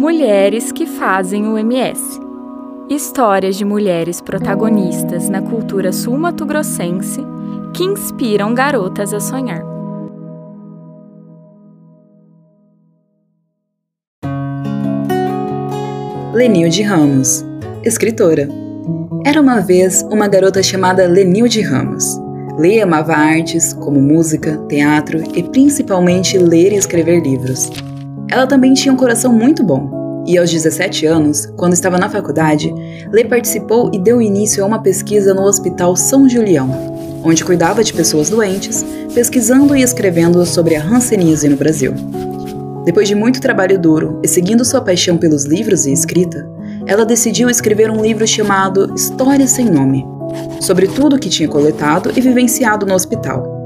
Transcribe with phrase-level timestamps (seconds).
[0.00, 2.18] Mulheres que fazem o MS.
[2.88, 7.20] Histórias de mulheres protagonistas na cultura sul-mato-grossense
[7.74, 9.62] que inspiram garotas a sonhar.
[16.32, 17.44] Lenilde Ramos,
[17.84, 18.48] escritora.
[19.26, 22.18] Era uma vez uma garota chamada Lenilde Ramos.
[22.58, 27.70] Lê amava artes, como música, teatro e principalmente ler e escrever livros.
[28.30, 32.72] Ela também tinha um coração muito bom, e aos 17 anos, quando estava na faculdade,
[33.10, 36.70] Lê participou e deu início a uma pesquisa no Hospital São Julião,
[37.24, 41.92] onde cuidava de pessoas doentes, pesquisando e escrevendo sobre a hanseníase no Brasil.
[42.84, 46.48] Depois de muito trabalho duro e seguindo sua paixão pelos livros e escrita,
[46.86, 50.06] ela decidiu escrever um livro chamado História Sem Nome,
[50.60, 53.58] sobre tudo o que tinha coletado e vivenciado no hospital.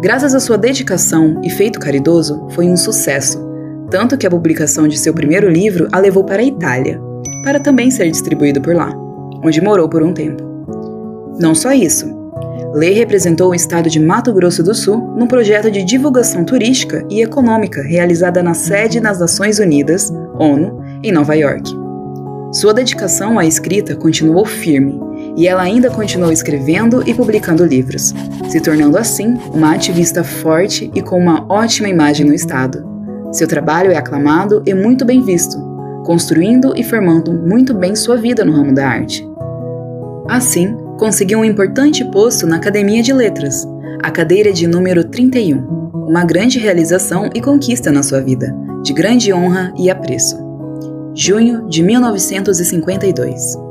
[0.00, 3.49] Graças à sua dedicação e feito caridoso, foi um sucesso
[3.90, 7.00] tanto que a publicação de seu primeiro livro a levou para a Itália,
[7.44, 8.92] para também ser distribuído por lá,
[9.44, 10.42] onde morou por um tempo.
[11.38, 12.20] Não só isso,
[12.72, 17.20] Lê representou o estado de Mato Grosso do Sul num projeto de divulgação turística e
[17.20, 21.68] econômica realizada na sede das Nações Unidas, ONU, em Nova York.
[22.52, 25.00] Sua dedicação à escrita continuou firme
[25.36, 28.14] e ela ainda continuou escrevendo e publicando livros,
[28.48, 32.84] se tornando assim uma ativista forte e com uma ótima imagem no estado,
[33.32, 35.56] seu trabalho é aclamado e muito bem visto,
[36.04, 39.26] construindo e formando muito bem sua vida no ramo da arte.
[40.28, 43.66] Assim, conseguiu um importante posto na Academia de Letras,
[44.02, 45.58] a cadeira de número 31,
[46.08, 50.36] uma grande realização e conquista na sua vida, de grande honra e apreço.
[51.14, 53.69] Junho de 1952.